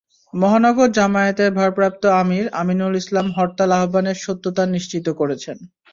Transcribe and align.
মহানগর 0.33 0.89
জামায়াতের 0.91 1.49
ভারপ্রাপ্ত 1.53 2.03
আমির 2.21 2.45
আমিনুল 2.61 2.93
ইসলাম 2.95 3.27
হরতাল 3.35 3.71
আহ্বানের 3.77 4.17
সত্যতা 4.17 4.63
নিশ্চিত 4.75 5.05
করেছেন। 5.19 5.57